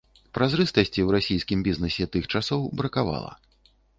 Празрыстасці 0.35 0.89
ў 1.03 1.09
расійскім 1.17 1.59
бізнэсе 1.69 2.09
тых 2.15 2.23
часоў 2.37 2.61
бракавала. 2.81 3.31